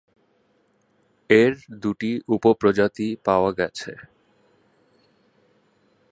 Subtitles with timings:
[1.29, 1.51] এর
[1.81, 3.91] দুটি উপ প্রজাতি পাওয়া গেছে।